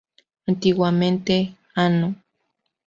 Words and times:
Antiguamente, 0.47 1.55
"Anno". 1.75 2.15